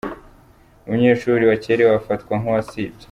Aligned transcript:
Umunyeshuri 0.85 1.43
wakererewe 1.49 1.93
afatwa 2.01 2.33
nk'uwasibye. 2.39 2.97